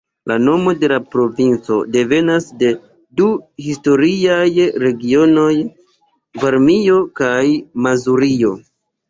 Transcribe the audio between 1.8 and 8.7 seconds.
devenas de du historiaj regionoj: Varmio kaj Mazurio.